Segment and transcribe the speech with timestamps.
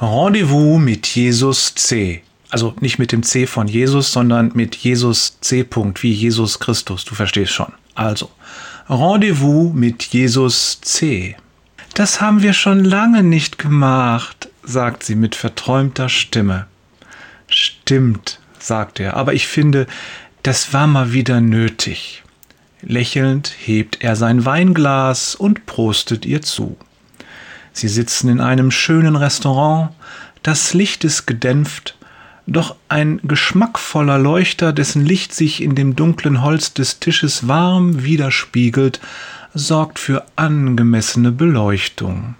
[0.00, 2.22] Rendezvous mit Jesus C.
[2.50, 5.66] Also nicht mit dem C von Jesus, sondern mit Jesus C.
[6.00, 7.04] wie Jesus Christus.
[7.04, 7.72] Du verstehst schon.
[7.94, 8.30] Also,
[8.88, 11.36] Rendezvous mit Jesus C.
[11.94, 16.66] Das haben wir schon lange nicht gemacht, sagt sie mit verträumter Stimme.
[17.46, 19.86] Stimmt, sagt er, aber ich finde,
[20.42, 22.22] das war mal wieder nötig.
[22.82, 26.76] Lächelnd hebt er sein Weinglas und prostet ihr zu.
[27.74, 29.90] Sie sitzen in einem schönen Restaurant,
[30.44, 31.96] das Licht ist gedämpft,
[32.46, 39.00] doch ein geschmackvoller Leuchter, dessen Licht sich in dem dunklen Holz des Tisches warm widerspiegelt,
[39.54, 42.36] sorgt für angemessene Beleuchtung.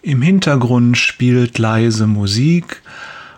[0.00, 2.82] Im Hintergrund spielt leise Musik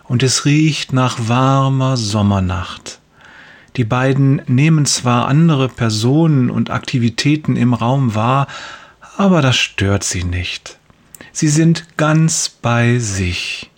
[0.05, 2.99] und es riecht nach warmer Sommernacht.
[3.75, 8.47] Die beiden nehmen zwar andere Personen und Aktivitäten im Raum wahr,
[9.17, 10.77] aber das stört sie nicht.
[11.31, 13.69] Sie sind ganz bei sich.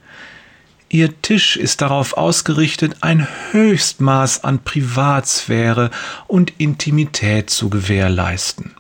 [0.92, 5.92] Ihr Tisch ist darauf ausgerichtet, ein Höchstmaß an Privatsphäre
[6.26, 8.72] und Intimität zu gewährleisten.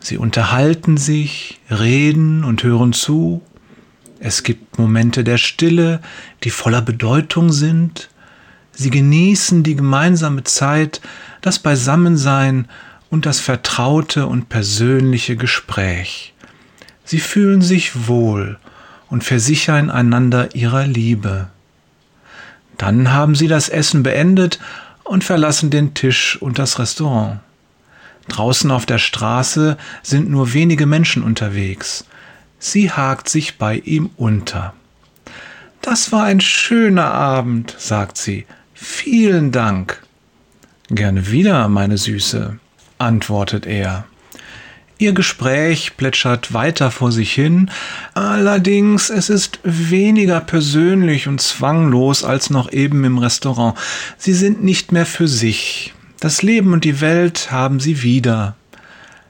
[0.00, 3.40] Sie unterhalten sich, reden und hören zu.
[4.20, 6.02] Es gibt Momente der Stille,
[6.42, 8.10] die voller Bedeutung sind.
[8.72, 11.00] Sie genießen die gemeinsame Zeit,
[11.40, 12.68] das Beisammensein
[13.08, 16.33] und das vertraute und persönliche Gespräch.
[17.04, 18.58] Sie fühlen sich wohl
[19.10, 21.48] und versichern einander ihrer Liebe.
[22.78, 24.58] Dann haben sie das Essen beendet
[25.04, 27.40] und verlassen den Tisch und das Restaurant.
[28.28, 32.06] Draußen auf der Straße sind nur wenige Menschen unterwegs.
[32.58, 34.72] Sie hakt sich bei ihm unter.
[35.82, 38.46] Das war ein schöner Abend, sagt sie.
[38.72, 40.02] Vielen Dank.
[40.88, 42.58] Gerne wieder, meine Süße,
[42.98, 44.06] antwortet er.
[44.98, 47.70] Ihr Gespräch plätschert weiter vor sich hin,
[48.14, 53.76] allerdings es ist weniger persönlich und zwanglos als noch eben im Restaurant.
[54.18, 55.92] Sie sind nicht mehr für sich.
[56.20, 58.54] Das Leben und die Welt haben sie wieder.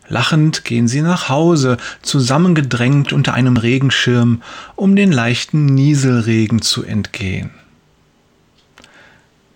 [0.07, 4.43] Lachend gehen sie nach Hause, zusammengedrängt unter einem Regenschirm,
[4.77, 7.51] um den leichten Nieselregen zu entgehen.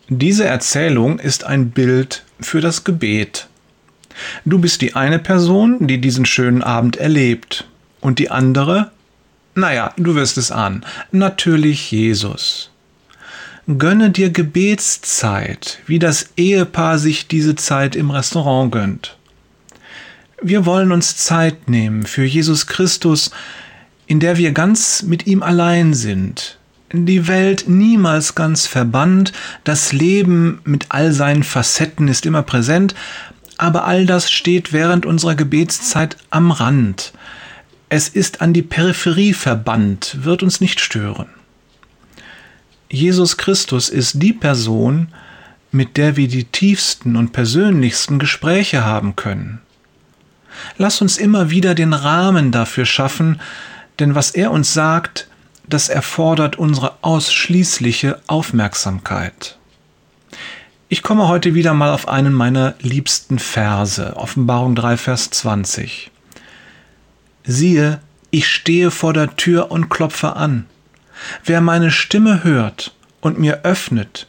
[0.08, 3.47] Diese Erzählung ist ein Bild für das Gebet.
[4.44, 7.66] Du bist die eine Person, die diesen schönen Abend erlebt.
[8.00, 8.90] Und die andere?
[9.54, 10.84] Naja, du wirst es ahnen.
[11.10, 12.70] Natürlich Jesus.
[13.66, 19.16] Gönne dir Gebetszeit, wie das Ehepaar sich diese Zeit im Restaurant gönnt.
[20.40, 23.30] Wir wollen uns Zeit nehmen für Jesus Christus,
[24.06, 26.58] in der wir ganz mit ihm allein sind,
[26.92, 29.32] die Welt niemals ganz verbannt,
[29.64, 32.94] das Leben mit all seinen Facetten ist immer präsent,
[33.58, 37.12] aber all das steht während unserer Gebetszeit am Rand.
[37.88, 41.28] Es ist an die Peripherie verbannt, wird uns nicht stören.
[42.90, 45.08] Jesus Christus ist die Person,
[45.70, 49.60] mit der wir die tiefsten und persönlichsten Gespräche haben können.
[50.76, 53.40] Lass uns immer wieder den Rahmen dafür schaffen,
[53.98, 55.28] denn was er uns sagt,
[55.68, 59.58] das erfordert unsere ausschließliche Aufmerksamkeit.
[60.90, 66.10] Ich komme heute wieder mal auf einen meiner liebsten Verse, Offenbarung 3, Vers 20.
[67.44, 68.00] Siehe,
[68.30, 70.64] ich stehe vor der Tür und klopfe an.
[71.44, 74.28] Wer meine Stimme hört und mir öffnet,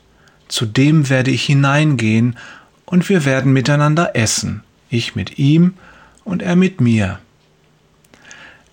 [0.49, 2.37] zu dem werde ich hineingehen
[2.85, 5.75] und wir werden miteinander essen, ich mit ihm
[6.25, 7.19] und er mit mir.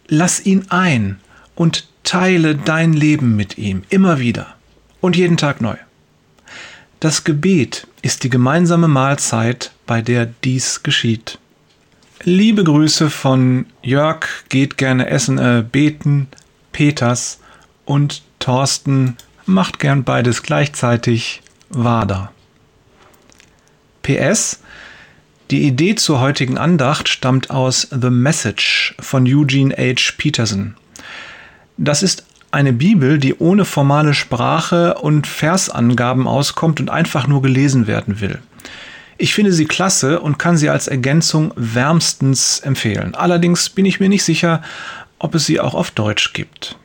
[0.08, 1.20] Lass ihn ein
[1.54, 4.56] und teile dein Leben mit ihm immer wieder
[5.00, 5.76] und jeden Tag neu.
[7.00, 11.38] Das Gebet ist die gemeinsame Mahlzeit, bei der dies geschieht.
[12.22, 16.28] Liebe Grüße von Jörg, geht gerne essen, äh, beten,
[16.72, 17.38] Peters
[17.84, 22.32] und Thorsten, macht gern beides gleichzeitig, Wader.
[24.02, 24.60] PS,
[25.50, 30.12] die Idee zur heutigen Andacht stammt aus The Message von Eugene H.
[30.16, 30.76] Peterson.
[31.76, 37.87] Das ist eine Bibel, die ohne formale Sprache und Versangaben auskommt und einfach nur gelesen
[37.87, 38.39] werden will.
[39.19, 43.15] Ich finde sie klasse und kann sie als Ergänzung wärmstens empfehlen.
[43.15, 44.63] Allerdings bin ich mir nicht sicher,
[45.19, 46.77] ob es sie auch auf Deutsch gibt.